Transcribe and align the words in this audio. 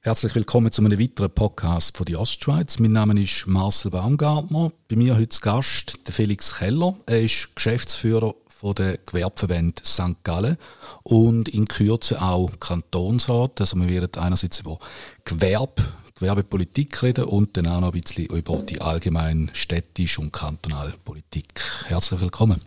Herzlich 0.00 0.34
willkommen 0.34 0.72
zu 0.72 0.82
einem 0.82 0.98
weiteren 0.98 1.30
Podcast 1.30 1.98
von 1.98 2.06
der 2.06 2.18
Ostschweiz. 2.18 2.78
Mein 2.78 2.92
Name 2.92 3.20
ist 3.20 3.46
Marcel 3.46 3.90
Baumgartner. 3.90 4.72
Bei 4.88 4.96
mir 4.96 5.16
heute 5.16 5.28
zu 5.28 5.42
Gast 5.42 5.98
der 6.06 6.14
Felix 6.14 6.56
Keller. 6.56 6.96
Er 7.04 7.20
ist 7.20 7.54
Geschäftsführer 7.56 8.34
von 8.46 8.74
der 8.74 8.96
Gewerbeverband 8.96 9.84
St. 9.84 10.24
Gallen 10.24 10.56
und 11.02 11.50
in 11.50 11.68
Kürze 11.68 12.22
auch 12.22 12.50
Kantonsrat. 12.58 13.60
Also 13.60 13.76
wir 13.76 13.88
werden 13.88 14.22
einerseits 14.22 14.60
über 14.60 14.78
Gewerbe, 15.24 15.82
Gewerbepolitik 16.14 17.02
reden 17.02 17.24
und 17.24 17.54
dann 17.58 17.66
auch 17.66 17.80
noch 17.82 17.92
ein 17.92 18.00
bisschen 18.00 18.24
über 18.26 18.56
die 18.62 18.80
allgemeine 18.80 19.48
städtische 19.52 20.22
und 20.22 20.32
kantonale 20.32 20.94
Politik. 21.04 21.60
Herzlich 21.84 22.22
willkommen. 22.22 22.62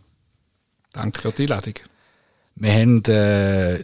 Danke 0.93 1.21
für 1.21 1.31
die 1.31 1.43
Einladung. 1.43 1.75
Wir 2.55 2.73
haben 2.73 3.03
äh, 3.05 3.83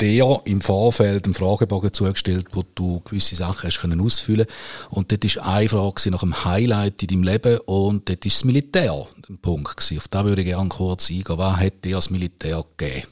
dir 0.00 0.40
im 0.44 0.60
Vorfeld 0.60 1.24
einen 1.24 1.34
Fragebogen 1.34 1.92
zugestellt, 1.92 2.46
wo 2.52 2.64
du 2.74 3.00
gewisse 3.00 3.36
Sachen 3.36 3.68
hast 3.68 3.80
können 3.80 4.00
ausfüllen 4.00 4.46
Und 4.88 5.12
dort 5.12 5.36
war 5.36 5.54
eine 5.54 5.68
Frage 5.68 6.10
nach 6.10 6.22
einem 6.22 6.44
Highlight 6.44 7.02
in 7.02 7.08
deinem 7.08 7.22
Leben 7.24 7.58
und 7.66 8.08
dort 8.08 8.24
war 8.24 8.30
das 8.30 8.44
Militär 8.44 9.06
ein 9.28 9.38
Punkt. 9.38 9.76
Gewesen. 9.76 9.98
Auf 9.98 10.08
da 10.08 10.24
würde 10.24 10.42
ich 10.42 10.48
gerne 10.48 10.68
kurz 10.68 11.10
eingehen. 11.10 11.38
Was 11.38 11.56
hat 11.56 11.84
dir 11.84 11.96
das 11.96 12.10
Militär 12.10 12.64
gegeben? 12.76 13.06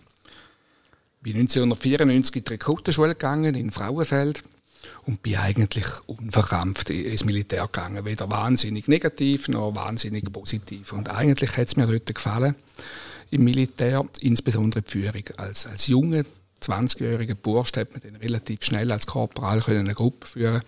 Ich 1.21 1.33
bin 1.33 1.41
1994 1.41 2.37
in 2.37 2.45
die 2.45 2.51
Rekrutenschule 2.51 3.15
gegangen, 3.15 3.55
in 3.55 3.71
Frauenfeld 3.71 4.43
und 5.05 5.23
bin 5.23 5.37
eigentlich 5.37 5.87
unverkrampft 6.07 6.91
ins 6.91 7.25
Militär 7.25 7.67
gegangen. 7.67 8.05
Weder 8.05 8.31
wahnsinnig 8.31 8.89
negativ 8.89 9.49
noch 9.49 9.75
wahnsinnig 9.75 10.33
positiv. 10.33 10.93
Und 10.93 11.11
eigentlich 11.11 11.57
hat 11.57 11.67
es 11.67 11.77
mir 11.77 11.87
dort 11.87 12.15
gefallen 12.15 12.57
im 13.31 13.45
Militär, 13.45 14.05
insbesondere 14.21 14.83
die 14.83 14.91
Führung. 14.91 15.23
Als, 15.37 15.67
als 15.67 15.87
Junge 15.87 16.25
20-jähriger 16.63 17.35
Bursch 17.35 17.73
hat 17.77 17.93
man 17.93 18.03
dann 18.03 18.17
relativ 18.17 18.65
schnell 18.65 18.91
als 18.91 19.07
Korporal 19.07 19.63
eine 19.67 19.95
Gruppe 19.95 20.27
führen 20.27 20.63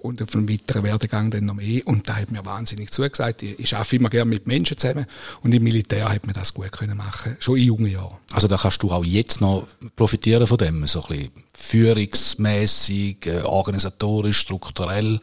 und 0.00 0.22
auf 0.22 0.34
einem 0.34 0.48
weiteren 0.48 0.82
Werdegang 0.82 1.30
dann 1.30 1.44
noch 1.44 1.54
mehr. 1.54 1.86
Und 1.86 2.08
da 2.08 2.16
hat 2.16 2.30
mir 2.30 2.44
wahnsinnig 2.44 2.90
zugesagt. 2.90 3.42
Ich, 3.42 3.58
ich 3.58 3.74
arbeite 3.76 3.96
immer 3.96 4.10
gerne 4.10 4.30
mit 4.30 4.46
Menschen 4.46 4.78
zusammen 4.78 5.06
und 5.42 5.52
im 5.52 5.62
Militär 5.62 6.08
hat 6.08 6.26
man 6.26 6.34
das 6.34 6.54
gut 6.54 6.72
können 6.72 6.96
machen, 6.96 7.36
schon 7.38 7.56
in 7.56 7.64
jungen 7.64 7.90
Jahren. 7.92 8.16
Also 8.32 8.48
da 8.48 8.56
kannst 8.56 8.82
du 8.82 8.90
auch 8.90 9.04
jetzt 9.04 9.40
noch 9.40 9.66
profitieren 9.94 10.46
von 10.46 10.58
dem, 10.58 10.86
so 10.86 11.02
ein 11.02 11.08
bisschen 11.08 11.30
führungsmäßig, 11.52 13.26
äh, 13.26 13.42
organisatorisch, 13.42 14.38
strukturell? 14.38 15.20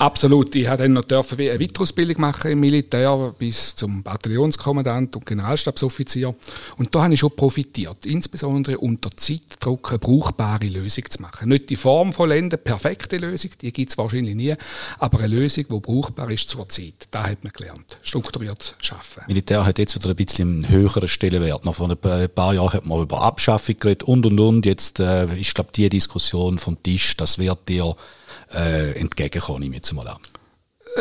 Absolut. 0.00 0.56
Ich 0.56 0.64
durfte 0.64 0.82
dann 0.82 0.94
noch 0.94 1.04
eine 1.10 1.60
Weiterausbildung 1.60 2.22
machen 2.22 2.52
im 2.52 2.60
Militär 2.60 3.34
bis 3.38 3.74
zum 3.74 4.02
Bataillonskommandant 4.02 5.14
und 5.14 5.26
Generalstabsoffizier. 5.26 6.34
Und 6.78 6.94
da 6.94 7.02
habe 7.02 7.12
ich 7.12 7.20
schon 7.20 7.36
profitiert, 7.36 8.06
insbesondere 8.06 8.78
unter 8.78 9.10
Zeitdruck 9.14 9.90
eine 9.90 9.98
brauchbare 9.98 10.68
Lösung 10.68 11.04
zu 11.10 11.20
machen. 11.20 11.50
Nicht 11.50 11.68
die 11.68 11.76
Form 11.76 12.14
vollenden, 12.14 12.58
perfekte 12.64 13.18
Lösung, 13.18 13.50
die 13.60 13.74
gibt 13.74 13.90
es 13.90 13.98
wahrscheinlich 13.98 14.34
nie, 14.34 14.54
aber 14.98 15.18
eine 15.18 15.36
Lösung, 15.36 15.66
die 15.70 15.80
brauchbar 15.80 16.30
ist 16.30 16.48
zur 16.48 16.66
Zeit. 16.70 17.08
Da 17.10 17.28
hat 17.28 17.44
man 17.44 17.52
gelernt, 17.52 17.98
strukturiert 18.00 18.76
zu 18.80 18.94
arbeiten. 18.94 19.24
Militär 19.28 19.66
hat 19.66 19.78
jetzt 19.78 19.96
wieder 19.96 20.08
ein 20.08 20.16
bisschen 20.16 20.64
einen 20.64 20.68
höheren 20.70 21.08
Stellenwert. 21.08 21.66
Noch 21.66 21.74
vor 21.74 21.90
ein 21.90 22.28
paar 22.30 22.54
Jahren 22.54 22.72
hat 22.72 22.86
man 22.86 23.02
über 23.02 23.20
Abschaffung 23.20 23.76
geredet 23.78 24.04
und 24.04 24.24
und 24.24 24.40
und. 24.40 24.64
Jetzt 24.64 24.98
äh, 24.98 25.26
ist, 25.38 25.54
glaube 25.54 25.72
die 25.74 25.90
Diskussion 25.90 26.58
vom 26.58 26.82
Tisch, 26.82 27.18
das 27.18 27.38
wird 27.38 27.68
dir 27.68 27.94
äh, 28.54 28.92
entgegenkommen, 28.98 29.62
ich 29.62 29.70
jetzt 29.90 29.94
mal 29.94 30.08
an. 30.08 30.18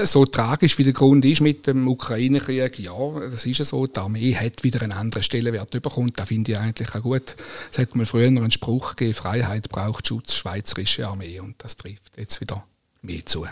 So 0.05 0.25
tragisch 0.25 0.77
wie 0.77 0.83
der 0.83 0.93
Grund 0.93 1.25
ist 1.25 1.41
mit 1.41 1.65
dem 1.65 1.87
Ukraine-Krieg, 1.87 2.77
ja, 2.79 2.93
das 3.31 3.45
ist 3.45 3.63
so. 3.65 3.87
Die 3.87 3.99
Armee 3.99 4.35
hat 4.35 4.63
wieder 4.63 4.83
einen 4.83 4.91
anderen 4.91 5.23
Stellenwert 5.23 5.71
bekommen. 5.71 6.13
Da 6.15 6.25
finde 6.25 6.51
ich 6.51 6.57
eigentlich 6.59 6.93
auch 6.93 7.01
gut. 7.01 7.35
Es 7.71 7.79
hat 7.79 7.95
mal 7.95 8.05
früher 8.05 8.27
einen 8.27 8.51
Spruch 8.51 8.95
gegeben, 8.95 9.15
Freiheit 9.15 9.69
braucht 9.69 10.07
Schutz, 10.07 10.35
schweizerische 10.35 11.07
Armee. 11.07 11.39
Und 11.39 11.55
das 11.57 11.75
trifft 11.75 12.17
jetzt 12.17 12.39
wieder 12.39 12.63
mehr 13.01 13.25
zu. 13.25 13.47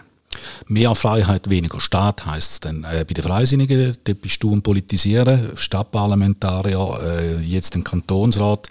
Mehr 0.67 0.93
Freiheit, 0.93 1.49
weniger 1.49 1.81
Staat 1.81 2.27
heißt 2.27 2.51
es 2.51 2.59
dann. 2.59 2.83
Äh, 2.83 3.03
bei 3.07 3.15
den 3.15 3.23
Freisinnigen, 3.23 3.97
da 4.03 4.13
bist 4.13 4.43
du 4.43 4.53
am 4.53 4.61
Politisieren, 4.61 5.55
Stadtparlamentarier, 5.55 6.99
äh, 7.03 7.37
jetzt 7.39 7.75
im 7.75 7.83
Kantonsrat. 7.83 8.67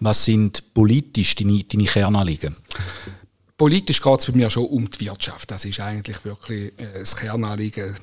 Was 0.00 0.26
sind 0.26 0.74
politisch 0.74 1.34
deine, 1.36 1.64
deine 1.64 1.84
Kernanliegen? 1.84 2.54
Politisch 3.56 4.02
geht 4.02 4.20
es 4.20 4.26
bei 4.26 4.32
mir 4.32 4.50
schon 4.50 4.66
um 4.66 4.90
die 4.90 5.06
Wirtschaft. 5.06 5.50
Das 5.50 5.64
ist 5.64 5.80
eigentlich 5.80 6.24
wirklich 6.24 6.78
äh, 6.78 6.98
das 6.98 7.16
Kernanliegen. 7.16 7.96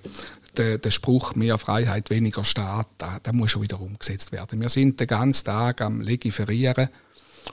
Der, 0.58 0.78
der, 0.78 0.92
Spruch 0.92 1.34
mehr 1.34 1.58
Freiheit, 1.58 2.12
weniger 2.12 2.44
Staat, 2.44 2.88
da, 3.00 3.20
da 3.24 3.34
muss 3.34 3.50
schon 3.50 3.64
wieder 3.64 3.82
umgesetzt 3.82 4.32
werden. 4.32 4.62
Wir 4.62 4.70
sind 4.70 5.00
den 5.00 5.08
ganzen 5.08 5.46
Tag 5.46 5.82
am 5.82 6.00
Legiferieren 6.00 6.90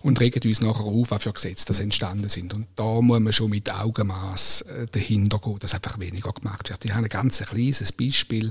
und 0.03 0.21
regen 0.21 0.41
uns 0.47 0.61
nachher 0.61 0.85
auf, 0.85 1.11
was 1.11 1.23
für 1.23 1.33
Gesetze 1.33 1.67
das 1.67 1.81
entstanden 1.81 2.29
sind. 2.29 2.55
Und 2.55 2.67
da 2.77 3.01
muss 3.01 3.21
man 3.21 3.33
schon 3.33 3.51
mit 3.51 3.73
Augenmaß 3.73 4.63
äh, 4.63 4.87
dahinter 4.91 5.39
gehen, 5.39 5.59
dass 5.59 5.75
einfach 5.75 5.99
weniger 5.99 6.33
gemacht 6.33 6.71
wird. 6.71 6.85
Ich 6.85 6.93
habe 6.93 7.05
ein 7.05 7.09
ganz 7.09 7.39
kleines 7.43 7.93
Beispiel. 7.93 8.51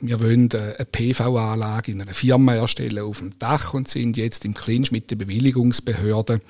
Wir 0.00 0.20
wollen 0.20 0.50
äh, 0.50 0.74
eine 0.76 0.86
PV-Anlage 0.90 1.92
in 1.92 2.02
einer 2.02 2.14
Firma 2.14 2.54
erstellen 2.54 3.04
auf 3.04 3.18
dem 3.18 3.38
Dach 3.38 3.74
und 3.74 3.88
sind 3.88 4.16
jetzt 4.16 4.44
im 4.44 4.54
Clinch 4.54 4.90
mit 4.90 5.10
den 5.10 5.18
Bewilligungsbehörden. 5.18 6.40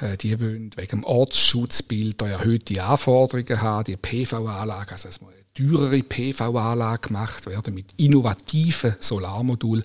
Äh, 0.00 0.16
die 0.16 0.40
wollen 0.40 0.70
wegen 0.76 1.00
dem 1.00 1.04
Ortsschutzbild 1.04 2.22
erhöhte 2.22 2.82
Anforderungen 2.84 3.60
haben. 3.60 3.84
Die 3.84 3.96
PV-Anlage, 3.96 4.92
also 4.92 5.08
teurere 5.54 6.02
PV-Anlage 6.02 7.08
gemacht 7.08 7.46
werden 7.46 7.74
mit 7.74 7.86
innovativen 7.96 8.96
Solarmodulen. 9.00 9.84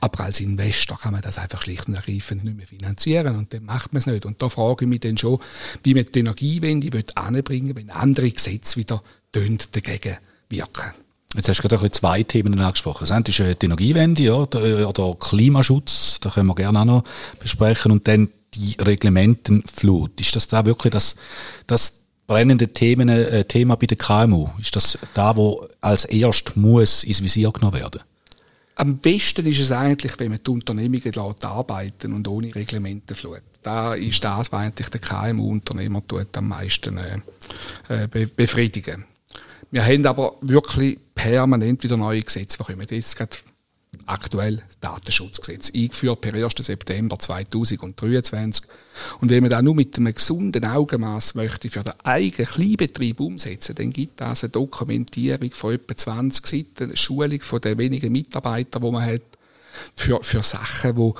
Aber 0.00 0.24
als 0.24 0.40
Investor 0.40 0.98
kann 0.98 1.12
man 1.12 1.22
das 1.22 1.38
einfach 1.38 1.62
schlicht 1.62 1.88
und 1.88 1.94
ergreifend 1.94 2.44
nicht 2.44 2.56
mehr 2.56 2.66
finanzieren 2.66 3.36
und 3.36 3.52
dann 3.52 3.64
macht 3.64 3.92
man 3.92 3.98
es 4.00 4.06
nicht. 4.06 4.24
Und 4.24 4.40
da 4.40 4.48
frage 4.48 4.84
ich 4.84 4.88
mich 4.88 5.00
dann 5.00 5.18
schon, 5.18 5.38
wie 5.82 5.94
man 5.94 6.06
die 6.06 6.18
Energiewende 6.18 7.04
anbringen 7.14 7.76
wenn 7.76 7.90
andere 7.90 8.30
Gesetze 8.30 8.78
wieder 8.78 9.02
dagegen 9.32 10.16
wirken. 10.48 10.92
Jetzt 11.34 11.48
hast 11.48 11.62
du 11.62 11.68
gerade 11.68 11.84
ein 11.84 11.92
zwei 11.92 12.22
Themen 12.22 12.58
angesprochen. 12.58 13.04
Das 13.04 13.10
eine 13.10 13.24
ist 13.26 13.38
die 13.38 13.66
Energiewende 13.66 14.22
ja, 14.22 14.34
oder 14.34 15.16
Klimaschutz, 15.18 16.20
da 16.20 16.30
können 16.30 16.48
wir 16.48 16.54
gerne 16.54 16.80
auch 16.80 16.84
noch 16.84 17.04
besprechen. 17.40 17.90
Und 17.90 18.06
dann 18.06 18.28
die 18.54 18.76
Reglementenflut. 18.78 20.20
Ist 20.20 20.36
das 20.36 20.48
da 20.48 20.66
wirklich 20.66 20.92
das, 20.92 21.16
das 21.66 22.01
brennende 22.26 22.68
Themen, 22.68 23.08
äh, 23.08 23.44
Thema 23.44 23.76
bei 23.76 23.86
der 23.86 23.98
KMU? 23.98 24.48
Ist 24.60 24.76
das 24.76 24.98
da, 25.14 25.36
wo 25.36 25.66
als 25.80 26.04
erst 26.04 26.56
muss 26.56 27.04
ins 27.04 27.22
Visier 27.22 27.50
genommen 27.52 27.78
werden? 27.78 28.00
Am 28.76 28.98
besten 28.98 29.46
ist 29.46 29.60
es 29.60 29.70
eigentlich, 29.70 30.18
wenn 30.18 30.30
man 30.30 30.40
die 30.44 30.50
Unternehmungen 30.50 31.12
arbeiten 31.42 32.12
und 32.14 32.26
ohne 32.26 32.54
Reglementenflut. 32.54 33.42
Da 33.62 33.94
ist 33.94 34.24
das, 34.24 34.50
was 34.50 34.58
eigentlich 34.58 34.88
der 34.88 35.00
KMU-Unternehmer 35.00 36.02
am 36.34 36.48
meisten 36.48 36.96
äh, 36.96 37.18
äh, 37.88 38.08
be 38.08 38.26
befriedigen. 38.26 39.04
Wir 39.70 39.84
haben 39.84 40.04
aber 40.06 40.36
wirklich 40.40 40.98
permanent 41.14 41.82
wieder 41.82 41.96
neue 41.96 42.22
Gesetze. 42.22 42.58
Wir 42.58 42.66
kommen 42.66 42.86
jetzt 42.90 43.16
gerade 43.16 43.36
aktuell 44.06 44.56
das 44.56 44.80
Datenschutzgesetz, 44.80 45.72
eingeführt 45.74 46.20
per 46.20 46.34
1. 46.34 46.54
September 46.58 47.18
2023. 47.18 48.64
Und 49.20 49.30
wenn 49.30 49.42
man 49.42 49.50
das 49.50 49.62
nur 49.62 49.74
mit 49.74 49.96
einem 49.96 50.14
gesunden 50.14 50.64
Augenmaß 50.64 51.34
möchte 51.34 51.70
für 51.70 51.82
den 51.82 51.94
eigenen 52.02 52.46
Kleinbetrieb 52.46 53.20
umsetzen, 53.20 53.74
dann 53.74 53.90
gibt 53.90 54.20
es 54.20 54.44
eine 54.44 54.50
Dokumentierung 54.50 55.50
von 55.50 55.74
etwa 55.74 55.96
20 55.96 56.46
Seiten, 56.46 56.84
eine 56.84 56.96
Schulung 56.96 57.40
von 57.40 57.60
den 57.60 57.78
wenigen 57.78 58.12
Mitarbeitern, 58.12 58.82
die 58.82 58.90
man 58.90 59.04
hat, 59.04 59.22
für, 59.94 60.22
für 60.22 60.42
Sachen, 60.42 60.96
wo, 60.96 61.14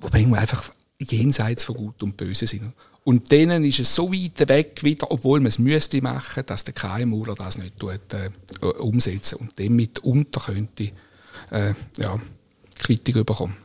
wo 0.00 0.08
einfach 0.34 0.72
jenseits 1.00 1.64
von 1.64 1.76
Gut 1.76 2.02
und 2.02 2.16
Böse 2.16 2.46
sind. 2.46 2.72
Und 3.02 3.30
denen 3.30 3.64
ist 3.64 3.80
es 3.80 3.94
so 3.94 4.10
weit 4.10 4.48
weg 4.48 4.82
wieder, 4.82 5.10
obwohl 5.10 5.40
man 5.40 5.48
es 5.48 5.58
müsste 5.58 6.00
machen, 6.00 6.44
dass 6.46 6.64
der 6.64 6.72
KMU 6.72 7.22
das 7.34 7.58
nicht 7.58 7.78
tut, 7.78 8.14
äh, 8.14 8.30
umsetzen 8.64 9.36
und 9.36 9.58
dem 9.58 9.76
mitunter 9.76 10.40
könnte 10.40 10.92
äh, 11.50 11.74
ja, 11.98 12.18
Quittung 12.78 13.24
bekommen. 13.24 13.56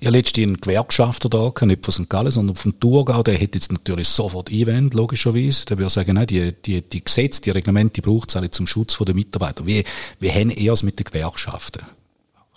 Ich 0.00 0.06
habe 0.06 0.16
letztens 0.16 0.44
einen 0.44 0.56
Gewerkschafter 0.56 1.28
da, 1.28 1.52
nicht 1.64 1.84
von 1.84 1.92
St. 1.92 2.10
Gallen, 2.10 2.30
sondern 2.30 2.56
vom 2.56 2.78
Thurgau, 2.78 3.22
der 3.22 3.34
hätte 3.34 3.58
jetzt 3.58 3.72
natürlich 3.72 4.08
sofort 4.08 4.50
Einwände, 4.50 4.96
logischerweise. 4.96 5.64
Der 5.66 5.78
würde 5.78 5.90
sagen, 5.90 6.14
nein, 6.14 6.26
die, 6.26 6.52
die, 6.52 6.82
die 6.82 7.04
Gesetze, 7.04 7.40
die 7.40 7.50
Reglemente 7.50 8.02
braucht 8.02 8.30
es 8.30 8.36
alle 8.36 8.50
zum 8.50 8.66
Schutz 8.66 8.98
der 8.98 9.14
Mitarbeiter. 9.14 9.66
Wie, 9.66 9.84
wie 10.20 10.30
haben 10.30 10.50
ihr 10.50 10.72
es 10.72 10.82
mit 10.82 10.98
den 10.98 11.04
Gewerkschaften? 11.04 11.82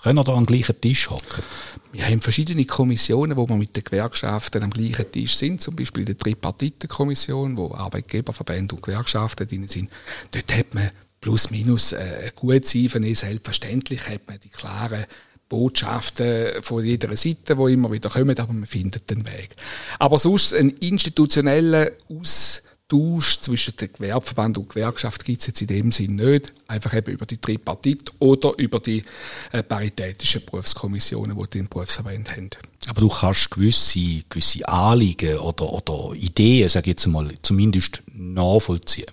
Können 0.04 0.20
wir 0.20 0.24
da 0.24 0.34
am 0.34 0.46
gleichen 0.46 0.80
Tisch 0.80 1.10
hocken? 1.10 1.44
Wir 1.92 2.06
haben 2.06 2.22
verschiedene 2.22 2.66
Kommissionen, 2.66 3.38
wo 3.38 3.48
wir 3.48 3.56
mit 3.56 3.76
den 3.76 3.84
Gewerkschaften 3.84 4.64
am 4.64 4.70
gleichen 4.70 5.12
Tisch 5.12 5.36
sind. 5.36 5.62
Zum 5.62 5.76
Beispiel 5.76 6.06
die 6.06 6.16
Tripartitenkommission, 6.16 7.58
wo 7.58 7.74
Arbeitgeberverbände 7.74 8.76
und 8.76 8.84
Gewerkschaften 8.84 9.48
drin 9.48 9.68
sind. 9.68 9.90
Dort 10.32 10.56
hat 10.56 10.74
man 10.76 10.92
plus 11.22 11.50
minus 11.52 11.92
äh, 11.92 12.32
gut 12.36 12.66
sein. 12.66 13.16
Selbstverständlich 13.16 14.08
hat 14.08 14.28
man 14.28 14.40
die 14.40 14.50
klaren 14.50 15.06
Botschaften 15.50 16.62
von 16.62 16.84
jeder 16.84 17.16
Seite, 17.16 17.56
die 17.56 17.74
immer 17.74 17.92
wieder 17.92 18.10
kommen, 18.10 18.38
aber 18.38 18.54
man 18.54 18.66
findet 18.66 19.10
den 19.10 19.26
Weg. 19.26 19.56
Aber 20.00 20.20
sonst 20.20 20.54
ein 20.54 20.70
institutioneller 20.70 21.92
Austausch 22.10 23.40
zwischen 23.40 23.76
dem 23.78 23.94
Gewerbeverband 23.94 24.58
und 24.58 24.70
Gewerkschaft 24.70 25.24
gibt 25.24 25.40
es 25.42 25.48
jetzt 25.48 25.62
in 25.62 25.68
dem 25.68 25.92
Sinn 25.92 26.16
nicht. 26.16 26.54
Einfach 26.68 26.94
eben 26.94 27.14
über 27.14 27.26
die 27.26 27.38
Tripartit 27.38 28.12
oder 28.20 28.54
über 28.58 28.80
die 28.80 29.04
äh, 29.52 29.64
paritätischen 29.64 30.46
Berufskommissionen, 30.46 31.38
die 31.38 31.50
den 31.50 31.70
Berufsverband 31.70 32.32
haben. 32.36 32.50
Aber 32.88 33.02
du 33.02 33.10
kannst 33.10 33.52
gewisse, 33.52 34.24
gewisse 34.30 34.68
Anliegen 34.68 35.38
oder, 35.40 35.72
oder 35.72 36.14
Ideen, 36.16 36.70
sage 36.70 36.92
ich 36.92 36.96
jetzt 36.96 37.08
mal, 37.08 37.34
zumindest 37.42 38.02
nachvollziehen. 38.14 39.12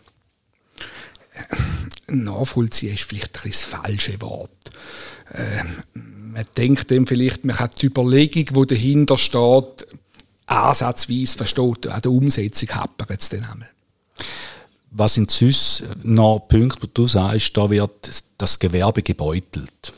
Nachvollziehen 2.09 2.95
ist 2.95 3.05
vielleicht 3.05 3.45
ein 3.45 3.51
das 3.51 3.65
falsche 3.65 4.21
Wort. 4.21 4.51
Äh, 5.33 5.65
man 5.95 6.45
denkt 6.57 6.91
dann 6.91 7.07
vielleicht, 7.07 7.45
man 7.45 7.59
hat 7.59 7.81
die 7.81 7.87
Überlegung, 7.87 8.45
die 8.45 8.75
dahinter 8.75 9.17
steht, 9.17 9.87
ansatzweise 10.47 11.37
versteht. 11.37 11.87
An 11.87 12.03
der 12.03 12.11
Umsetzung 12.11 12.69
hapert 12.71 13.23
es 13.23 13.29
dann 13.29 13.45
einmal. 13.45 13.71
Was 14.91 15.15
sind 15.15 15.31
sonst 15.31 15.85
noch 16.05 16.41
Punkte, 16.49 16.83
wo 16.83 16.87
du 16.93 17.09
sagst, 17.09 17.57
da 17.57 17.69
wird 17.69 18.11
das 18.39 18.59
Gewerbe 18.59 19.03
gebeutelt? 19.03 19.93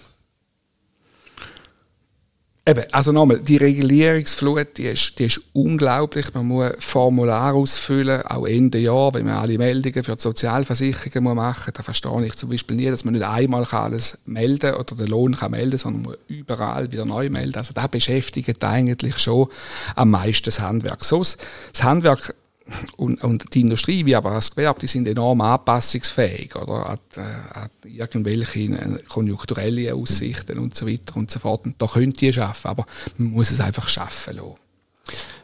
Eben, 2.69 2.83
also 2.91 3.13
nochmal, 3.13 3.39
die 3.39 3.59
Regulierungsflut, 3.59 4.77
die 4.77 4.87
ist, 4.87 5.21
die 5.21 5.27
ist 5.27 5.41
unglaublich. 5.53 6.35
Man 6.35 6.47
muss 6.47 6.73
Formular 6.81 7.55
ausfüllen, 7.55 8.23
auch 8.23 8.45
Ende 8.45 8.79
Jahr, 8.79 9.15
wenn 9.15 9.25
man 9.25 9.37
alle 9.37 9.57
Meldungen 9.57 10.03
für 10.03 10.17
die 10.17 10.21
Sozialversicherungen 10.21 11.37
machen 11.37 11.63
muss. 11.67 11.75
Da 11.75 11.83
verstehe 11.85 12.27
ich 12.27 12.35
zum 12.35 12.49
Beispiel 12.49 12.75
nie, 12.75 12.87
dass 12.87 13.05
man 13.05 13.15
nicht 13.15 13.25
einmal 13.25 13.63
alles 13.63 14.19
melden 14.27 14.73
kann 14.73 14.81
oder 14.81 14.97
den 14.97 15.07
Lohn 15.07 15.37
kann 15.37 15.53
melden 15.53 15.79
sondern 15.79 16.03
man 16.03 16.11
muss 16.11 16.19
überall 16.27 16.91
wieder 16.91 17.05
neu 17.05 17.31
melden. 17.31 17.57
Also 17.57 17.73
das 17.73 17.87
beschäftigt 17.87 18.65
eigentlich 18.65 19.17
schon 19.19 19.47
am 19.95 20.11
meisten 20.11 20.47
das 20.47 20.61
Handwerk. 20.61 21.05
So, 21.05 21.21
das 21.21 21.85
Handwerk 21.85 22.35
und, 22.97 23.23
und 23.23 23.55
die 23.55 23.61
Industrie 23.61 24.05
wie 24.07 24.17
aber 24.17 24.31
das 24.31 24.51
Gewerbe, 24.51 24.81
die 24.81 24.87
sind 24.87 25.07
enorm 25.09 25.41
anpassungsfähig 25.41 26.57
oder 26.57 26.91
an, 26.91 26.99
äh, 27.17 27.21
an 27.21 27.71
irgendwelche 27.85 28.61
äh, 28.61 29.03
konjunkturelle 29.09 29.95
Aussichten 29.95 30.59
und 30.59 30.75
so 30.75 30.87
weiter 30.87 31.17
und 31.17 31.31
so 31.31 31.39
fort. 31.39 31.65
Und 31.65 31.81
da 31.81 31.87
könnt 31.87 32.21
ihr 32.23 32.33
schaffen, 32.33 32.69
aber 32.69 32.87
man 33.19 33.31
muss 33.31 33.51
es 33.51 33.61
einfach 33.61 33.89
schaffen 33.89 34.37
lassen. 34.37 34.55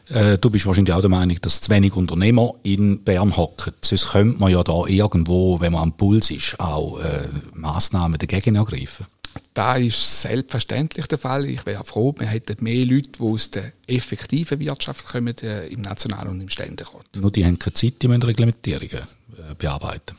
Äh, 0.09 0.37
du 0.37 0.49
bist 0.49 0.65
wahrscheinlich 0.65 0.93
auch 0.93 1.01
der 1.01 1.09
Meinung, 1.09 1.37
dass 1.41 1.61
zu 1.61 1.71
wenig 1.71 1.95
Unternehmer 1.95 2.55
in 2.63 3.03
Bern 3.03 3.35
hocken. 3.37 3.73
Sonst 3.81 4.11
könnte 4.11 4.39
man 4.39 4.51
ja 4.51 4.63
da 4.63 4.85
irgendwo, 4.85 5.59
wenn 5.61 5.71
man 5.71 5.83
am 5.83 5.93
Puls 5.93 6.29
ist, 6.31 6.59
auch 6.59 6.99
äh, 6.99 7.23
Massnahmen 7.53 8.17
dagegen 8.17 8.55
ergreifen. 8.55 9.05
Da 9.53 9.75
ist 9.75 10.21
selbstverständlich 10.21 11.07
der 11.07 11.17
Fall. 11.17 11.45
Ich 11.45 11.65
wäre 11.65 11.83
froh, 11.83 12.13
wir 12.17 12.27
hätten 12.27 12.63
mehr 12.63 12.85
Leute, 12.85 13.09
die 13.09 13.21
aus 13.21 13.51
der 13.51 13.71
effektiven 13.87 14.59
Wirtschaft 14.59 15.05
kommen, 15.05 15.35
äh, 15.39 15.67
im 15.67 15.81
National- 15.81 16.27
und 16.27 16.41
im 16.41 16.49
Ständerat. 16.49 17.05
Nur 17.15 17.31
die 17.31 17.45
haben 17.45 17.59
keine 17.59 17.73
Zeit, 17.73 18.01
die 18.01 18.07
müssen 18.07 18.23
Reglementierungen 18.23 19.03
äh, 19.37 19.55
bearbeiten. 19.57 20.15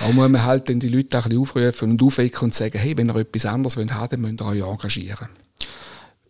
Da 0.00 0.06
muss 0.06 0.28
man 0.28 0.42
halt 0.44 0.68
dann 0.68 0.80
die 0.80 0.88
Leute 0.88 1.18
ein 1.18 1.22
bisschen 1.24 1.38
aufrufen 1.38 1.90
und 1.90 2.02
aufwecken 2.02 2.40
und 2.42 2.54
sagen, 2.54 2.78
hey, 2.78 2.96
wenn 2.96 3.10
ihr 3.10 3.16
etwas 3.16 3.46
anderes 3.46 3.76
wollt 3.76 3.92
haben, 3.92 4.22
dann 4.22 4.36
müsst 4.36 4.40
ihr 4.40 4.46
euch 4.46 4.72
engagieren. 4.72 5.28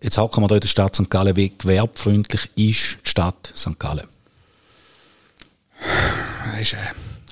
Jetzt 0.03 0.17
hocken 0.17 0.43
wir 0.43 0.49
hier 0.49 0.57
in 0.57 0.61
der 0.61 0.69
Stadt 0.69 0.97
St. 0.97 1.11
Gallen. 1.11 1.37
Wie 1.37 1.53
gewerbfreundlich 1.57 2.45
ist 2.57 2.57
die 2.57 2.75
Stadt 3.09 3.53
St. 3.55 3.79
Gallen? 3.79 4.07
Das 6.53 6.61
ist, 6.61 6.77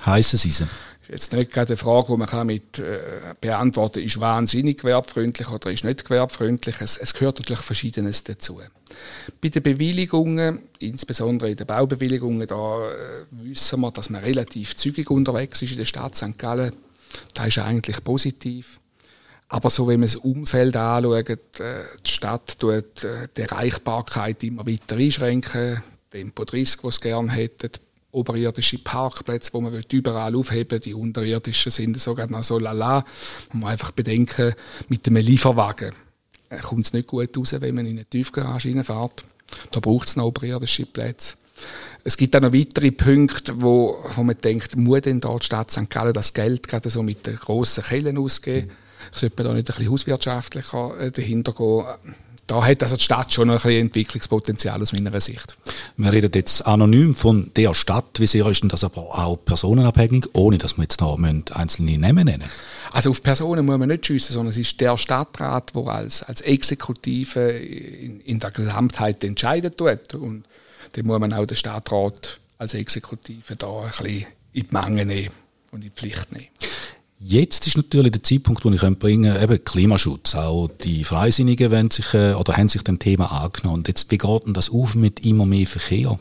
Heissen 0.05 0.37
Sie 0.37 0.51
sie? 0.51 0.67
Jetzt 1.09 1.33
nicht 1.33 1.51
gerade 1.51 1.69
eine 1.69 1.77
Frage, 1.77 2.11
die 2.11 2.17
man 2.17 2.27
kann 2.27 2.47
mit 2.47 2.79
äh, 2.79 2.99
beantworten 3.41 3.99
ist 3.99 4.19
wahnsinnig 4.19 4.79
gewerbfreundlich 4.79 5.49
oder 5.49 5.71
ist 5.71 5.83
nicht 5.83 6.05
gewerbfreundlich. 6.05 6.75
Es, 6.79 6.97
es 6.97 7.13
gehört 7.13 7.39
natürlich 7.39 7.61
Verschiedenes 7.61 8.23
dazu. 8.23 8.61
Bei 9.41 9.49
den 9.49 9.63
Bewilligungen, 9.63 10.63
insbesondere 10.79 11.51
in 11.51 11.57
den 11.57 11.67
Baubewilligungen, 11.67 12.47
da 12.47 12.89
äh, 12.89 13.25
wissen 13.31 13.81
wir, 13.81 13.91
dass 13.91 14.09
man 14.09 14.23
relativ 14.23 14.75
zügig 14.75 15.09
unterwegs 15.09 15.61
ist 15.61 15.71
in 15.71 15.77
der 15.77 15.85
Stadt 15.85 16.15
St. 16.15 16.37
Gallen. 16.37 16.73
Das 17.33 17.47
ist 17.47 17.59
eigentlich 17.59 18.03
positiv. 18.03 18.79
Aber 19.47 19.71
so, 19.71 19.87
wenn 19.87 19.99
man 19.99 20.07
das 20.07 20.15
Umfeld 20.15 20.77
anschaut, 20.77 21.29
äh, 21.59 21.83
die 22.05 22.11
Stadt 22.11 22.59
tut 22.59 23.03
äh, 23.03 23.27
die 23.35 23.41
Erreichbarkeit 23.41 24.43
immer 24.43 24.65
weiter 24.67 24.95
einschränken. 24.95 25.81
Tempo 26.11 26.43
30, 26.43 26.83
was 26.83 26.95
es 26.95 27.01
gerne 27.01 27.31
hätten, 27.31 27.71
oberirdische 28.11 28.79
Parkplätze, 28.79 29.53
wo 29.53 29.61
man 29.61 29.83
überall 29.91 30.35
aufheben 30.35 30.81
Die 30.81 30.93
unterirdischen 30.93 31.71
sind 31.71 31.99
sogar 31.99 32.29
noch 32.29 32.43
so 32.43 32.59
lala. 32.59 33.03
Man 33.51 33.61
muss 33.61 33.71
einfach 33.71 33.91
bedenken, 33.91 34.53
mit 34.87 35.07
einem 35.07 35.23
Lieferwagen 35.23 35.93
äh, 36.49 36.59
kommt 36.59 36.85
es 36.85 36.93
nicht 36.93 37.07
gut 37.07 37.37
raus, 37.37 37.55
wenn 37.59 37.75
man 37.75 37.85
in 37.85 37.97
eine 37.97 38.05
Tiefgarage 38.05 38.69
reinfährt. 38.69 39.23
Da 39.71 39.79
braucht 39.79 40.07
es 40.07 40.15
noch 40.15 40.25
oberirdische 40.25 40.85
Plätze. 40.85 41.35
Es 42.03 42.15
gibt 42.17 42.35
auch 42.35 42.41
noch 42.41 42.53
weitere 42.53 42.91
Punkte, 42.91 43.61
wo, 43.61 44.03
wo 44.15 44.23
man 44.23 44.37
denkt, 44.37 44.75
muss 44.75 45.01
denn 45.01 45.19
da 45.19 45.35
die 45.37 45.45
Stadt 45.45 45.71
St. 45.71 45.89
Gallen 45.89 46.13
das 46.13 46.33
Geld 46.33 46.67
gerade 46.67 46.89
so 46.89 47.03
mit 47.03 47.27
den 47.27 47.35
grossen 47.35 47.83
Kellen 47.83 48.17
ausgeben? 48.17 48.71
Sollte 49.11 49.35
man 49.37 49.45
da 49.45 49.53
nicht 49.53 49.69
ein 49.69 49.75
bisschen 49.75 49.91
hauswirtschaftlicher 49.91 50.99
äh, 50.99 51.11
dahinter 51.11 51.53
gehen? 51.53 51.85
Da 52.49 52.65
hat 52.65 52.81
also 52.81 52.95
die 52.95 53.03
Stadt 53.03 53.31
schon 53.31 53.47
noch 53.47 53.63
ein 53.63 53.71
Entwicklungspotenzial 53.73 54.81
aus 54.81 54.91
meiner 54.91 55.21
Sicht. 55.21 55.55
Wir 55.97 56.11
reden 56.11 56.31
jetzt 56.33 56.65
anonym 56.65 57.13
von 57.15 57.51
der 57.55 57.75
Stadt. 57.75 58.19
Wie 58.19 58.25
sehr 58.25 58.47
ist 58.47 58.63
denn 58.63 58.69
das 58.69 58.83
aber 58.83 59.01
auch 59.01 59.37
personenabhängig, 59.37 60.25
ohne 60.33 60.57
dass 60.57 60.75
wir 60.75 60.83
jetzt 60.83 60.99
da 60.99 61.15
einzelne 61.53 61.97
Namen 61.99 62.25
nennen 62.25 62.49
Also 62.91 63.11
auf 63.11 63.21
Personen 63.21 63.65
muss 63.67 63.77
man 63.77 63.89
nicht 63.89 64.07
schiessen, 64.07 64.33
sondern 64.33 64.49
es 64.49 64.57
ist 64.57 64.81
der 64.81 64.97
Stadtrat, 64.97 65.75
der 65.75 65.87
als, 65.87 66.23
als 66.23 66.41
Exekutive 66.41 67.51
in, 67.51 68.19
in 68.21 68.39
der 68.39 68.49
Gesamtheit 68.49 69.23
entscheiden 69.23 69.77
tut. 69.77 70.15
Und 70.15 70.45
dann 70.93 71.05
muss 71.05 71.19
man 71.19 71.33
auch 71.33 71.45
den 71.45 71.55
Stadtrat 71.55 72.39
als 72.57 72.73
Exekutive 72.73 73.55
da 73.57 73.81
ein 73.81 73.89
bisschen 73.89 74.25
in 74.53 74.67
die 74.67 74.67
Menge 74.71 75.05
nehmen 75.05 75.35
und 75.71 75.83
in 75.83 75.89
die 75.89 75.89
Pflicht 75.91 76.31
nehmen. 76.31 76.47
Jetzt 77.21 77.67
ist 77.67 77.75
natürlich 77.75 78.13
der 78.13 78.23
Zeitpunkt, 78.23 78.63
wo 78.63 78.71
ich 78.71 78.79
bringen 78.97 79.33
kann, 79.33 79.43
eben 79.43 79.65
Klimaschutz. 79.65 80.35
Auch 80.35 80.69
die 80.69 81.03
Freisinnigen 81.03 81.69
wollen 81.69 81.91
sich, 81.91 82.13
äh, 82.13 82.33
oder 82.33 82.55
haben 82.55 82.69
sich 82.69 82.81
dem 82.83 82.97
Thema 82.97 83.25
angenommen. 83.25 83.79
Und 83.79 83.89
jetzt, 83.89 84.09
wie 84.09 84.17
geht 84.17 84.41
das 84.47 84.69
auf 84.69 84.95
mit 84.95 85.25
immer 85.25 85.45
mehr 85.45 85.67
Verkehr? 85.67 86.17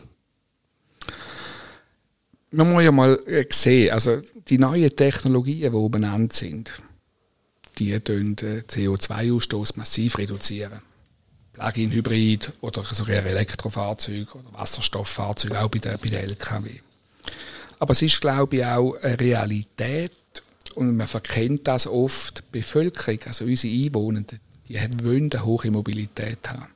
Man 2.51 2.73
muss 2.73 2.83
ja 2.83 2.91
mal 2.91 3.17
äh, 3.27 3.47
sehen, 3.49 3.93
also 3.93 4.21
die 4.49 4.59
neuen 4.59 4.95
Technologien, 4.95 5.73
die 5.73 5.89
benannt 5.89 6.33
sind, 6.33 6.73
die 7.79 8.01
den 8.01 8.35
CO2-Ausstoß 8.35 9.77
massiv 9.77 10.19
reduzieren. 10.19 10.83
Plug-in-Hybrid 11.53 12.55
oder 12.61 12.83
sogar 12.83 13.25
Elektrofahrzeuge 13.25 14.33
oder 14.35 14.53
Wasserstofffahrzeuge, 14.53 15.61
auch 15.61 15.69
bei 15.69 15.79
den, 15.79 15.97
bei 15.99 16.09
den 16.09 16.25
LKW. 16.25 16.71
Aber 17.79 17.93
es 17.93 18.03
ist, 18.03 18.21
glaube 18.21 18.57
ich, 18.57 18.65
auch 18.65 18.95
eine 18.95 19.21
Realität, 19.21 20.13
und 20.79 20.97
man 20.97 21.09
verkennt 21.09 21.67
das 21.67 21.89
oft, 21.89 22.39
die 22.39 22.59
Bevölkerung, 22.59 23.19
also 23.27 23.45
unsere 23.45 23.75
Einwohner, 23.75 24.23
die 24.69 24.79
wollen 25.03 25.29
eine 25.33 25.45
hohe 25.45 25.73
Mobilität 25.73 26.49
haben. 26.49 26.69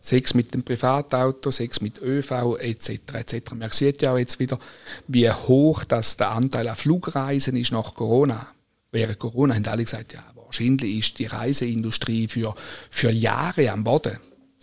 Sechs 0.00 0.34
mit 0.34 0.54
dem 0.54 0.64
Privatauto, 0.64 1.52
sechs 1.52 1.80
mit 1.80 2.00
ÖV 2.02 2.56
etc. 2.58 2.90
etc. 3.14 3.52
Man 3.54 3.70
sieht 3.70 4.02
ja 4.02 4.12
auch 4.12 4.18
jetzt 4.18 4.40
wieder, 4.40 4.58
wie 5.06 5.30
hoch 5.30 5.84
das 5.84 6.16
der 6.16 6.30
Anteil 6.30 6.66
an 6.66 6.74
Flugreisen 6.74 7.56
ist 7.56 7.70
nach 7.70 7.94
Corona. 7.94 8.48
Während 8.90 9.20
Corona 9.20 9.54
haben 9.54 9.66
alle 9.66 9.84
gesagt, 9.84 10.14
ja, 10.14 10.24
wahrscheinlich 10.34 10.98
ist 10.98 11.18
die 11.20 11.26
Reiseindustrie 11.26 12.26
für, 12.26 12.56
für 12.90 13.10
Jahre 13.10 13.70
am 13.70 13.84
Boden. 13.84 14.18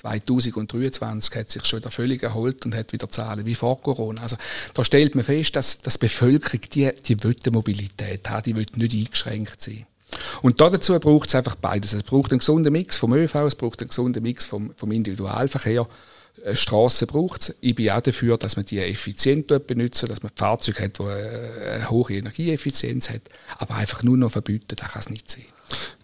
2023 0.05 1.35
hat 1.35 1.49
sich 1.49 1.65
schon 1.65 1.79
wieder 1.79 1.91
völlig 1.91 2.21
erholt 2.23 2.65
und 2.65 2.75
hat 2.75 2.93
wieder 2.93 3.09
Zahlen 3.09 3.45
wie 3.45 3.55
vor 3.55 3.81
Corona. 3.81 4.21
Also 4.21 4.37
da 4.73 4.83
stellt 4.83 5.15
man 5.15 5.23
fest, 5.23 5.55
dass, 5.55 5.79
die 5.79 5.97
Bevölkerung 5.97 6.61
die, 6.73 6.91
die 7.05 7.23
will 7.23 7.33
die 7.33 7.51
Mobilität 7.51 8.29
haben, 8.29 8.43
die 8.43 8.55
will 8.55 8.65
nicht 8.75 8.93
eingeschränkt 8.93 9.61
sein. 9.61 9.85
Und 10.41 10.61
dazu 10.61 10.97
braucht 10.99 11.29
es 11.29 11.35
einfach 11.35 11.55
beides. 11.55 11.93
Es 11.93 12.03
braucht 12.03 12.31
einen 12.31 12.39
gesunden 12.39 12.71
Mix 12.71 12.97
vom 12.97 13.13
ÖV, 13.13 13.35
es 13.35 13.55
braucht 13.55 13.81
einen 13.81 13.89
gesunden 13.89 14.21
Mix 14.21 14.45
vom, 14.45 14.73
vom 14.75 14.91
Individualverkehr. 14.91 15.87
Äh, 16.43 16.55
Straßen 16.55 17.07
braucht 17.07 17.41
es. 17.41 17.55
Ich 17.61 17.75
bin 17.75 17.89
auch 17.89 18.01
dafür, 18.01 18.37
dass 18.37 18.55
man 18.55 18.65
die 18.65 18.79
effizient 18.79 19.47
benutzen, 19.67 20.07
dass 20.07 20.21
man 20.21 20.31
Fahrzeuge 20.35 20.83
hat, 20.83 20.99
die 20.99 21.03
äh, 21.03 21.75
eine 21.75 21.89
hohe 21.89 22.13
Energieeffizienz 22.13 23.09
hat. 23.09 23.21
Aber 23.57 23.75
einfach 23.75 24.03
nur 24.03 24.17
noch 24.17 24.31
verbieten, 24.31 24.75
das 24.75 24.91
kann 24.91 25.01
es 25.01 25.09
nicht 25.09 25.29
sein. 25.29 25.45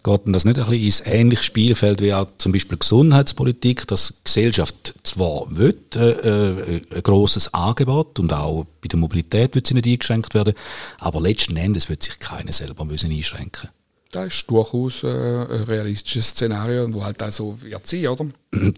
Geht 0.04 0.26
denn 0.26 0.32
das 0.32 0.44
nicht 0.44 0.58
ein 0.58 0.64
bisschen 0.66 0.84
ins 0.84 1.02
ähnliche 1.06 1.44
Spielfeld 1.44 2.00
wie 2.00 2.12
auch 2.12 2.26
zum 2.38 2.52
Beispiel 2.52 2.78
Gesundheitspolitik, 2.78 3.86
dass 3.86 4.08
die 4.08 4.24
Gesellschaft 4.24 4.94
zwar 5.04 5.46
will, 5.50 5.78
äh, 5.94 6.10
äh, 6.10 6.82
ein 6.94 7.02
grosses 7.02 7.54
Angebot 7.54 8.18
und 8.18 8.32
auch 8.32 8.66
bei 8.80 8.88
der 8.88 8.98
Mobilität 8.98 9.54
wird 9.54 9.66
sie 9.66 9.74
nicht 9.74 9.86
eingeschränkt 9.86 10.34
werden, 10.34 10.54
aber 10.98 11.20
letzten 11.20 11.56
Endes 11.56 11.88
wird 11.88 12.02
sich 12.02 12.18
keiner 12.18 12.52
selber 12.52 12.84
müssen 12.84 13.12
einschränken 13.12 13.68
das 14.12 14.26
ist 14.26 14.50
durchaus 14.50 15.02
äh, 15.02 15.08
ein 15.08 15.62
realistisches 15.64 16.28
Szenario, 16.28 16.92
wo 16.92 17.02
halt 17.02 17.22
auch 17.22 17.32
so 17.32 17.60
wird 17.62 17.86
sein, 17.86 18.06
oder? 18.06 18.26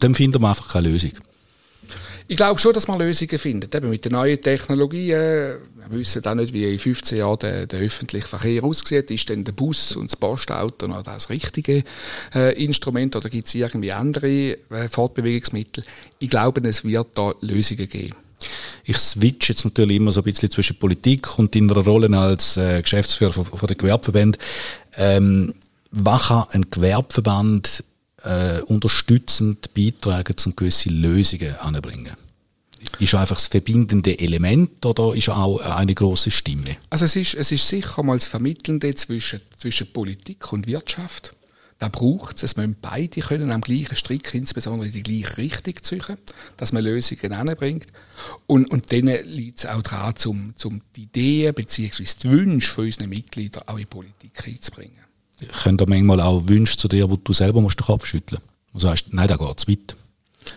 Dann 0.00 0.14
finden 0.14 0.40
wir 0.40 0.48
einfach 0.48 0.68
keine 0.68 0.88
Lösung. 0.88 1.10
Ich 2.26 2.36
glaube 2.36 2.58
schon, 2.58 2.72
dass 2.72 2.88
man 2.88 2.98
Lösungen 2.98 3.38
findet. 3.38 3.74
Eben 3.74 3.90
mit 3.90 4.04
den 4.04 4.12
neuen 4.12 4.40
Technologien. 4.40 5.08
Wir 5.88 5.98
wissen 5.98 6.24
auch 6.24 6.34
nicht, 6.34 6.52
wie 6.52 6.72
in 6.72 6.78
15 6.78 7.18
Jahren 7.18 7.38
der, 7.40 7.66
der 7.66 7.80
öffentliche 7.80 8.26
Verkehr 8.26 8.64
aussieht. 8.64 9.10
Ist 9.10 9.28
denn 9.28 9.44
der 9.44 9.52
Bus 9.52 9.94
und 9.96 10.10
das 10.10 10.16
Postauto 10.16 10.88
noch 10.88 11.02
das 11.02 11.28
richtige 11.28 11.84
äh, 12.34 12.64
Instrument 12.64 13.14
oder 13.16 13.28
gibt 13.28 13.46
es 13.46 13.54
irgendwie 13.54 13.92
andere 13.92 14.56
äh, 14.70 14.88
Fortbewegungsmittel? 14.88 15.84
Ich 16.18 16.30
glaube, 16.30 16.66
es 16.66 16.84
wird 16.84 17.08
da 17.14 17.34
Lösungen 17.40 17.88
geben. 17.88 18.14
Ich 18.84 18.98
switche 18.98 19.52
jetzt 19.52 19.64
natürlich 19.64 19.96
immer 19.96 20.12
so 20.12 20.20
ein 20.20 20.24
bisschen 20.24 20.50
zwischen 20.50 20.76
Politik 20.76 21.38
und 21.38 21.54
deiner 21.54 21.76
Rolle 21.76 22.16
als 22.16 22.56
äh, 22.56 22.82
Geschäftsführer 22.82 23.32
von, 23.32 23.44
von 23.44 23.66
der 23.66 23.76
Gewerbeverband. 23.76 24.38
Ähm, 24.96 25.54
was 25.90 26.28
kann 26.28 26.44
ein 26.50 26.66
Gewerbeverband 26.70 27.84
äh, 28.24 28.60
unterstützend 28.62 29.72
beitragen, 29.74 30.34
um 30.46 30.56
gewisse 30.56 30.90
Lösungen 30.90 31.54
anzubringen? 31.56 32.14
Ist 32.98 33.14
einfach 33.14 33.36
das 33.36 33.46
verbindende 33.46 34.18
Element 34.18 34.84
oder 34.84 35.14
ist 35.14 35.28
auch 35.28 35.58
eine 35.58 35.94
große 35.94 36.30
Stimme? 36.30 36.76
Also 36.90 37.06
es 37.06 37.16
ist, 37.16 37.34
es 37.34 37.50
ist 37.50 37.68
sicher 37.68 38.02
mal 38.02 38.16
das 38.16 38.28
Vermittelnde 38.28 38.94
zwischen, 38.94 39.40
zwischen 39.56 39.92
Politik 39.92 40.52
und 40.52 40.66
Wirtschaft. 40.66 41.34
Da 41.78 41.88
braucht 41.88 42.36
es. 42.36 42.42
Es 42.44 42.56
müssen 42.56 42.76
beide 42.80 43.20
können 43.20 43.50
am 43.50 43.60
gleichen 43.60 43.96
Strick, 43.96 44.32
insbesondere 44.34 44.88
die 44.90 45.02
gleiche 45.02 45.38
Richtung 45.38 45.74
ziehen, 45.82 46.16
dass 46.56 46.72
man 46.72 46.84
Lösungen 46.84 47.32
anbringt. 47.32 47.86
Und, 48.46 48.70
und 48.70 48.92
dann 48.92 49.06
liegt 49.24 49.58
es 49.58 49.66
auch 49.66 49.82
daran, 49.82 50.14
zum, 50.16 50.54
zum 50.56 50.82
die 50.94 51.02
Ideen 51.02 51.52
bzw. 51.52 52.04
die 52.22 52.30
Wünsche 52.30 52.72
von 52.72 52.84
unseren 52.86 53.08
Mitgliedern 53.08 53.64
auch 53.66 53.74
in 53.74 53.80
die 53.80 53.86
Politik 53.86 54.46
einzubringen. 54.46 55.04
Können 55.62 55.76
da 55.76 55.84
manchmal 55.86 56.20
auch 56.20 56.48
Wünsche 56.48 56.76
zu 56.76 56.88
dir, 56.88 57.10
wo 57.10 57.16
du 57.16 57.32
selber 57.32 57.60
musst 57.60 57.80
den 57.80 57.86
Kopf 57.86 58.06
schütteln 58.06 58.40
musst? 58.40 58.74
Du 58.74 58.80
sagst, 58.80 59.12
nein, 59.12 59.28
da 59.28 59.36
geht 59.36 59.58
es 59.58 59.68
weit. 59.68 59.96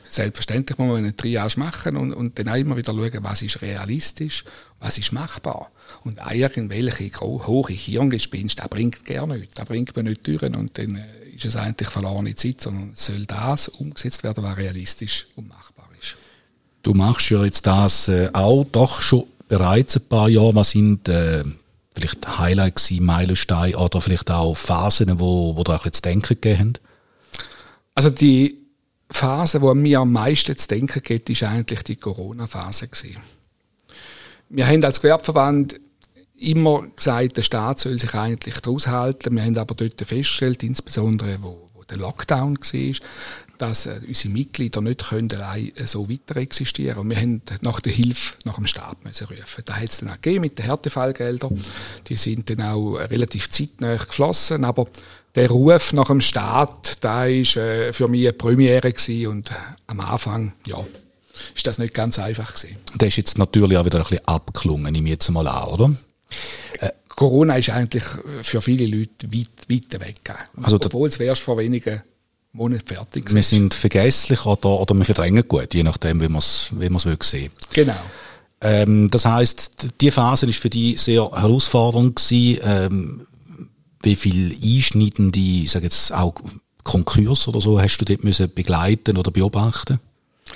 Selbstverständlich 0.10 0.78
muss 0.78 0.88
man 0.88 0.98
eine 0.98 1.16
Triage 1.16 1.60
machen 1.60 1.96
und, 1.96 2.14
und 2.14 2.38
dann 2.38 2.50
auch 2.50 2.56
immer 2.56 2.76
wieder 2.76 2.94
schauen, 2.94 3.24
was 3.24 3.42
ist 3.42 3.62
realistisch, 3.62 4.44
was 4.80 4.98
ist 4.98 5.14
machbar. 5.14 5.72
Und 6.04 6.20
irgendwelche 6.32 7.12
hohe 7.22 7.72
Hirngespinst, 7.72 8.60
das 8.60 8.68
bringt 8.68 9.06
gar 9.06 9.28
nichts. 9.28 9.56
Das 9.56 9.66
bringt 9.66 9.96
man 9.96 10.06
nicht 10.06 10.26
durch 10.28 10.44
und 10.44 10.78
dann 10.78 10.96
äh, 10.96 11.30
ist 11.36 11.46
es 11.46 11.56
eigentlich 11.56 11.90
verlorene 11.90 12.36
Zeit, 12.36 12.62
sondern 12.62 12.92
soll 12.96 13.26
das 13.26 13.70
umgesetzt 13.70 14.24
werden, 14.24 14.44
was 14.44 14.58
realistisch 14.58 15.28
und 15.36 15.48
machbar 15.48 15.90
ist. 16.02 16.16
Du 16.84 16.94
machst 16.94 17.30
ja 17.30 17.44
jetzt 17.44 17.66
das 17.68 18.08
äh, 18.08 18.30
auch 18.34 18.66
doch 18.72 19.02
schon 19.02 19.26
bereits 19.48 19.98
ein 19.98 20.08
paar 20.08 20.30
Jahre. 20.30 20.56
Was 20.56 20.72
sind 20.72 21.08
äh, 21.08 21.44
vielleicht 21.98 22.38
Highlights, 22.38 22.92
Meilensteine 22.92 23.78
oder 23.78 24.02
vielleicht 24.02 24.30
auch 24.30 24.56
Phasen, 24.56 25.20
wo, 25.20 25.56
wo 25.56 25.64
ein 25.64 25.78
bisschen 25.78 25.94
zu 25.94 26.02
denken 26.04 26.28
gegeben 26.28 26.60
haben? 26.60 26.74
Also 27.96 28.12
die 28.12 28.60
Phase, 29.10 29.60
die 29.60 29.74
mir 29.74 30.00
am 30.02 30.12
meisten 30.12 30.56
zu 30.56 30.68
denken 30.68 31.02
geht, 31.02 31.30
ist 31.30 31.44
eigentlich 31.44 31.82
die 31.84 31.96
Corona-Phase 31.96 32.88
Wir 34.50 34.68
haben 34.68 34.84
als 34.84 35.02
Gewerbeverband 35.02 35.80
immer 36.38 36.84
gesagt, 36.96 37.38
der 37.38 37.42
Staat 37.42 37.80
soll 37.80 37.98
sich 37.98 38.14
eigentlich 38.14 38.60
daraus 38.62 38.88
halten. 38.88 39.36
Wir 39.36 39.44
haben 39.44 39.58
aber 39.58 39.74
dort 39.74 40.00
festgestellt, 40.00 40.62
insbesondere 40.62 41.42
wo, 41.42 41.70
wo 41.74 41.84
der 41.84 41.98
Lockdown 41.98 42.58
war, 42.58 42.96
dass 43.58 43.86
äh, 43.86 44.00
unsere 44.08 44.34
Mitglieder 44.34 44.82
nicht 44.82 45.10
können 45.10 45.32
allein 45.32 45.72
so 45.86 46.10
weiter 46.10 46.38
existieren 46.38 47.00
Und 47.00 47.10
wir 47.10 47.18
haben 47.18 47.42
nach 47.62 47.80
der 47.80 47.92
Hilfe 47.92 48.36
nach 48.44 48.56
dem 48.56 48.68
Staat 48.68 49.04
müssen 49.04 49.28
rufen. 49.28 49.64
Da 49.66 49.76
hat 49.76 49.90
es 49.90 49.98
dann 49.98 50.10
auch 50.10 50.22
gegeben 50.22 50.42
mit 50.42 50.58
den 50.58 50.66
Härtefallgeldern. 50.66 51.62
Die 52.08 52.18
sind 52.18 52.50
dann 52.50 52.62
auch 52.62 52.96
relativ 52.96 53.50
zeitnah 53.50 53.96
geflossen, 53.96 54.64
aber 54.64 54.88
der 55.36 55.50
Ruf 55.50 55.94
nach 55.94 56.08
dem 56.08 56.22
Staat, 56.22 56.98
da 57.02 57.26
ist 57.26 57.58
äh, 57.58 57.94
für 57.94 58.08
mich 58.08 58.24
eine 58.24 58.34
Premiere 58.34 58.92
gewesen 58.92 59.28
und 59.28 59.52
am 59.86 60.00
Anfang, 60.00 60.54
ja, 60.66 60.84
ist 61.56 61.68
das 61.68 61.78
nicht 61.78 61.94
ganz 61.94 62.18
einfach 62.18 62.56
gewesen. 62.56 62.78
Der 62.96 63.08
ist 63.10 63.18
jetzt 63.18 63.38
natürlich 63.38 63.78
auch 63.78 63.86
wieder 63.86 64.00
ein 64.00 64.04
bisschen 64.04 64.28
abgeklungen, 64.28 64.92
nehme 64.92 65.08
ich 65.08 65.14
jetzt 65.14 65.30
mal 65.30 65.48
an, 65.48 65.68
oder? 65.68 65.96
Äh, 66.80 66.90
Corona 67.10 67.56
ist 67.56 67.70
eigentlich 67.70 68.04
für 68.42 68.62
viele 68.62 68.86
Leute 68.86 69.32
weit, 69.32 69.70
weit 69.70 70.00
weg. 70.00 70.36
Also 70.62 70.78
Obwohl 70.78 71.10
es 71.10 71.18
erst 71.18 71.42
vor 71.42 71.58
wenigen 71.58 72.02
Monaten 72.54 72.88
fertig. 72.88 73.34
Wir 73.34 73.44
sind 73.44 73.74
vergesslich 73.74 74.46
oder, 74.46 74.70
oder 74.70 74.96
wir 74.96 75.06
verdrängen 75.06 75.48
gut, 75.48 75.74
je 75.74 75.84
nachdem, 75.84 76.22
wie 76.22 76.28
man 76.28 76.40
es 76.40 76.72
wie 76.72 76.90
will 76.90 77.18
sehen 77.22 77.52
Genau. 77.74 78.00
Ähm, 78.60 79.10
das 79.12 79.26
heißt, 79.26 80.02
die 80.02 80.12
Phase 80.12 80.48
ist 80.48 80.60
für 80.60 80.70
dich 80.70 81.00
sehr 81.00 81.30
herausfordernd 81.32 82.16
gewesen. 82.16 82.60
Ähm, 82.64 83.28
wie 84.02 84.16
viel 84.16 84.56
einschneidende, 84.64 85.40
ich 85.40 85.72
sage 85.72 85.86
jetzt 85.86 86.12
auch 86.14 86.34
Konkurs 86.84 87.48
oder 87.48 87.62
so, 87.62 87.80
hast 87.80 87.98
du 87.98 88.06
dort 88.06 88.24
müssen 88.24 88.52
begleiten 88.54 89.18
oder 89.18 89.32
beobachten? 89.32 90.00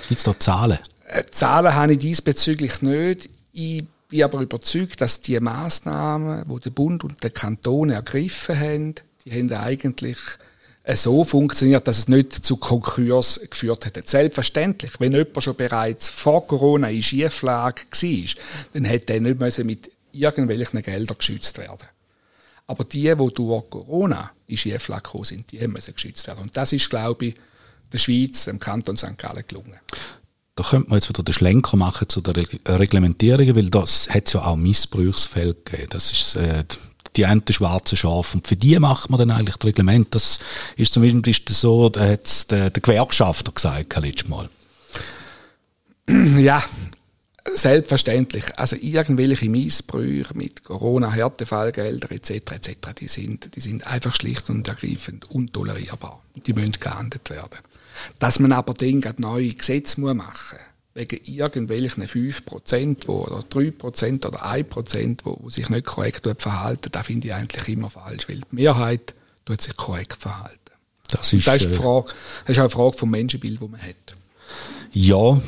Gibt 0.08 0.18
es 0.18 0.24
da 0.24 0.38
Zahlen? 0.38 0.78
Äh, 1.06 1.24
Zahlen 1.30 1.74
habe 1.74 1.92
ich 1.92 1.98
diesbezüglich 1.98 2.82
nicht. 2.82 3.28
Ich 3.52 3.84
bin 4.08 4.22
aber 4.22 4.40
überzeugt, 4.40 5.00
dass 5.00 5.20
die 5.20 5.38
Maßnahmen, 5.38 6.48
die 6.48 6.60
der 6.60 6.70
Bund 6.70 7.04
und 7.04 7.22
der 7.22 7.30
Kanton 7.30 7.90
ergriffen 7.90 8.58
haben, 8.58 8.94
die 9.24 9.32
haben 9.32 9.52
eigentlich 9.52 10.16
so 10.86 11.24
funktioniert, 11.24 11.86
dass 11.86 11.98
es 11.98 12.08
nicht 12.08 12.32
zu 12.32 12.56
Konkurs 12.56 13.40
geführt 13.48 13.86
hätte. 13.86 14.02
Selbstverständlich, 14.04 14.92
wenn 14.98 15.12
jemand 15.12 15.42
schon 15.42 15.54
bereits 15.54 16.08
vor 16.08 16.46
Corona 16.46 16.90
in 16.90 17.02
Schieflage 17.02 17.82
war, 17.82 18.26
dann 18.72 18.84
hätte 18.84 19.14
er 19.14 19.20
nicht 19.20 19.64
mit 19.64 19.90
irgendwelchen 20.12 20.82
Geldern 20.82 21.18
geschützt 21.18 21.58
werden 21.58 21.86
aber 22.66 22.84
die, 22.84 23.14
die 23.14 23.34
durch 23.34 23.70
Corona 23.70 24.32
in 24.46 24.56
Schieflage 24.56 25.02
gekommen 25.02 25.24
sind, 25.24 25.52
die 25.52 25.66
müssen 25.68 25.94
geschützt 25.94 26.26
werden. 26.26 26.44
Und 26.44 26.56
das 26.56 26.72
ist, 26.72 26.88
glaube 26.88 27.26
ich, 27.26 27.34
der 27.92 27.98
Schweiz, 27.98 28.46
dem 28.46 28.58
Kanton 28.58 28.96
St. 28.96 29.18
Gallen 29.18 29.44
gelungen. 29.46 29.78
Da 30.54 30.64
könnte 30.64 30.88
man 30.88 30.98
jetzt 30.98 31.08
wieder 31.08 31.22
den 31.22 31.32
Schlenker 31.32 31.76
machen 31.76 32.08
zu 32.08 32.20
der 32.20 32.34
Reglementierung, 32.78 33.56
weil 33.56 33.70
das 33.70 34.08
hat 34.08 34.32
ja 34.32 34.42
auch 34.44 34.56
Missbrauchsfälle 34.56 35.54
gegeben. 35.54 35.88
Das 35.90 36.12
ist 36.12 36.36
äh, 36.36 36.64
die 37.16 37.22
Ente 37.22 37.52
schwarze 37.52 37.96
Schaf. 37.96 38.34
Und 38.34 38.46
für 38.46 38.56
die 38.56 38.78
macht 38.78 39.10
man 39.10 39.18
dann 39.18 39.30
eigentlich 39.30 39.56
das 39.56 39.66
Reglement. 39.66 40.14
Das 40.14 40.40
ist 40.76 40.94
zumindest 40.94 41.48
so, 41.48 41.88
da 41.88 42.06
hat 42.06 42.50
der, 42.50 42.70
der 42.70 42.82
Gewerkschafter 42.82 43.52
gesagt, 43.52 43.96
letztes 43.96 44.28
Mal. 44.28 44.48
Ja, 46.38 46.62
Selbstverständlich. 47.44 48.56
Also 48.56 48.76
irgendwelche 48.76 49.48
Missbrüche 49.48 50.32
mit 50.34 50.62
Corona, 50.62 51.10
Härtefallgelder 51.10 52.12
etc. 52.12 52.30
etc. 52.30 52.76
Die 53.00 53.08
sind, 53.08 53.56
die 53.56 53.60
sind 53.60 53.86
einfach 53.86 54.14
schlicht 54.14 54.48
und 54.48 54.68
ergreifend 54.68 55.30
untolerierbar. 55.30 56.22
Die 56.34 56.52
müssen 56.52 56.78
geahndet 56.78 57.30
werden. 57.30 57.58
Dass 58.18 58.38
man 58.38 58.52
aber 58.52 58.74
dann 58.74 59.02
neue 59.18 59.48
Gesetze 59.48 60.00
machen 60.00 60.18
muss, 60.18 60.60
wegen 60.94 61.24
irgendwelchen 61.24 62.04
5% 62.04 62.96
wo, 63.06 63.24
oder 63.24 63.40
3% 63.40 64.26
oder 64.26 64.44
1%, 64.44 65.18
wo, 65.24 65.38
wo 65.40 65.50
sich 65.50 65.68
nicht 65.68 65.86
korrekt 65.86 66.28
verhalten, 66.38 66.90
das 66.92 67.06
finde 67.06 67.28
ich 67.28 67.34
eigentlich 67.34 67.68
immer 67.68 67.90
falsch, 67.90 68.28
weil 68.28 68.40
die 68.40 68.54
Mehrheit 68.54 69.14
tut 69.44 69.62
sich 69.62 69.76
korrekt 69.76 70.18
verhalten. 70.20 70.58
Das 71.08 71.32
ist, 71.32 71.46
das 71.46 71.56
ist, 71.56 71.70
die 71.70 71.74
äh, 71.74 71.76
Frage, 71.76 72.08
das 72.46 72.50
ist 72.50 72.58
auch 72.58 72.62
eine 72.62 72.70
Frage 72.70 72.98
vom 72.98 73.10
Menschenbild, 73.10 73.60
das 73.60 73.68
man 73.68 73.80
hat. 73.80 74.16
Ja, 74.94 75.40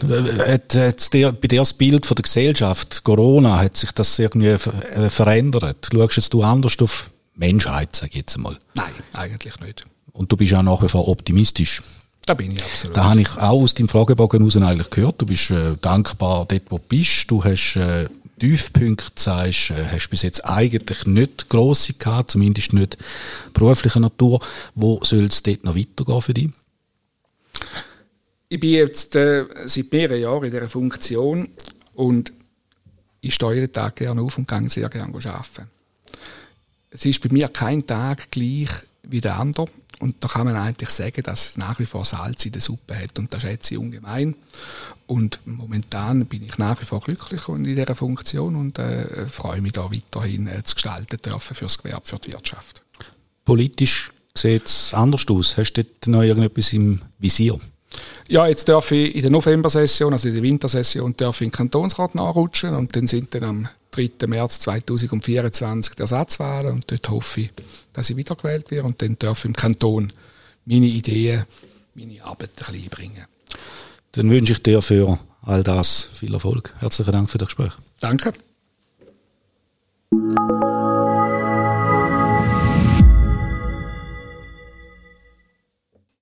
hat, 0.46 0.74
hat 0.74 1.12
der, 1.12 1.32
bei 1.32 1.48
dir 1.48 1.60
das 1.60 1.74
Bild 1.74 2.06
von 2.06 2.14
der 2.14 2.22
Gesellschaft, 2.22 3.04
Corona, 3.04 3.58
hat 3.58 3.76
sich 3.76 3.92
das 3.92 4.18
irgendwie 4.18 4.48
äh, 4.48 5.10
verändert? 5.10 5.88
Schaust 5.92 6.16
jetzt 6.16 6.32
du 6.32 6.42
anders 6.42 6.78
auf 6.80 7.10
Menschheit, 7.34 7.94
sag 7.94 8.10
ich 8.10 8.16
jetzt 8.16 8.36
einmal? 8.36 8.58
Nein, 8.74 8.92
eigentlich 9.12 9.60
nicht. 9.60 9.84
Und 10.12 10.32
du 10.32 10.36
bist 10.36 10.54
auch 10.54 10.62
nach 10.62 10.82
wie 10.82 10.88
vor 10.88 11.08
optimistisch? 11.08 11.82
Da 12.26 12.35
bin 12.35 12.52
ich 12.52 12.62
absolut. 12.62 12.97
Da 12.97 13.04
habe 13.04 13.21
ich 13.21 13.31
auch 13.37 13.62
aus 13.62 13.75
deinem 13.75 13.88
Fragebogen 13.88 14.40
heraus 14.40 14.57
eigentlich 14.57 14.90
gehört. 14.90 15.21
Du 15.21 15.26
bist 15.26 15.50
äh, 15.50 15.76
dankbar 15.81 16.47
dort, 16.47 16.62
wo 16.71 16.78
du 16.78 16.85
bist. 16.88 17.31
Du 17.31 17.45
hast 17.45 17.76
äh, 17.76 18.09
Tiefpunkte, 18.38 19.12
sagst, 19.16 19.71
äh, 19.71 19.85
hast 19.93 20.09
bis 20.09 20.23
jetzt 20.23 20.45
eigentlich 20.45 21.07
nicht 21.07 21.49
grosse 21.49 21.95
gehabt, 21.95 22.31
zumindest 22.31 22.73
nicht 22.73 22.97
beruflicher 23.52 24.00
Natur. 24.00 24.40
Wo 24.75 25.00
soll 25.02 25.25
es 25.25 25.43
dort 25.43 25.64
noch 25.64 25.76
weitergehen 25.76 26.23
für 26.23 26.35
dich? 26.35 26.50
Ich 28.49 28.61
bin 28.61 28.71
jetzt 28.71 29.16
äh, 29.16 29.45
seit 29.66 29.93
mehreren 29.93 30.21
Jahren 30.21 30.45
in 30.45 30.50
dieser 30.50 30.69
Funktion 30.69 31.49
und 31.95 32.33
ich 33.21 33.35
stehe 33.35 33.54
jeden 33.54 33.73
Tag 33.73 33.97
gerne 33.97 34.21
auf 34.21 34.38
und 34.38 34.49
gehe 34.49 34.69
sehr 34.69 34.88
gerne 34.88 35.14
arbeiten. 35.14 35.69
Es 36.90 37.04
ist 37.04 37.23
bei 37.23 37.33
mir 37.33 37.49
kein 37.49 37.87
Tag 37.87 38.31
gleich 38.31 38.69
wie 39.02 39.21
der 39.21 39.38
andere. 39.38 39.66
Und 40.04 40.16
da 40.20 40.28
kann 40.28 40.44
man 40.44 40.54
eigentlich 40.54 40.90
sagen, 40.90 41.23
dass 41.23 41.49
es 41.49 41.56
nach 41.56 41.78
wie 41.78 41.87
vor 41.87 42.04
Salz 42.04 42.44
in 42.44 42.52
der 42.52 42.61
Suppe 42.61 42.94
hat. 42.94 43.18
Und 43.18 43.32
das 43.32 43.40
schätze 43.40 43.73
ich 43.73 43.80
ungemein. 43.80 44.37
Und 45.06 45.40
momentan 45.46 46.26
bin 46.26 46.42
ich 46.42 46.58
nach 46.58 46.78
wie 46.82 46.84
vor 46.84 47.00
glücklich 47.00 47.49
in 47.49 47.64
dieser 47.64 47.94
Funktion 47.94 48.54
und 48.54 48.78
äh, 48.78 49.26
freue 49.28 49.62
mich 49.62 49.73
da 49.73 49.90
weiterhin 49.90 50.46
äh, 50.46 50.62
zu 50.62 50.75
gestalten 50.75 51.16
dürfen 51.25 51.54
für 51.54 51.64
das 51.64 51.78
Gewerbe, 51.78 52.02
für 52.04 52.18
die 52.18 52.34
Wirtschaft. 52.34 52.82
Politisch 53.46 54.12
sieht 54.37 54.66
es 54.66 54.92
anders 54.92 55.25
aus. 55.26 55.56
Hast 55.56 55.73
du 55.73 55.84
dort 55.84 56.06
noch 56.06 56.23
irgendetwas 56.23 56.75
im 56.75 57.00
Visier? 57.18 57.58
Ja, 58.28 58.46
jetzt 58.46 58.68
darf 58.68 58.90
ich 58.90 59.14
in 59.14 59.23
der 59.23 59.30
November-Session, 59.30 60.12
also 60.12 60.28
in 60.28 60.34
der 60.34 60.42
Wintersession, 60.42 61.16
darf 61.16 61.37
ich 61.37 61.46
in 61.46 61.49
den 61.49 61.56
Kantonsrat 61.56 62.14
nachrutschen 62.14 62.75
und 62.75 62.94
dann 62.94 63.06
sind 63.06 63.34
dann 63.34 63.44
am 63.44 63.68
3. 63.94 64.26
März 64.26 64.60
2024 64.60 65.94
die 65.94 66.00
Ersatzwahlen 66.00 66.74
und 66.74 66.90
dort 66.90 67.08
hoffe 67.10 67.42
ich, 67.42 67.50
dass 67.92 68.10
ich 68.10 68.16
wiedergewählt 68.16 68.70
werde 68.70 68.86
und 68.88 69.00
dann 69.00 69.16
darf 69.18 69.40
ich 69.40 69.44
im 69.46 69.54
Kanton 69.54 70.12
meine 70.64 70.86
Ideen, 70.86 71.44
meine 71.94 72.24
Arbeit 72.24 72.50
ein 72.50 72.56
bisschen 72.56 72.82
einbringen. 72.82 73.24
Dann 74.12 74.30
wünsche 74.30 74.52
ich 74.52 74.62
dir 74.62 74.82
für 74.82 75.18
all 75.42 75.62
das 75.62 76.02
viel 76.02 76.34
Erfolg. 76.34 76.72
Herzlichen 76.78 77.12
Dank 77.12 77.30
für 77.30 77.38
das 77.38 77.48
Gespräch. 77.48 77.72
Danke. 78.00 78.32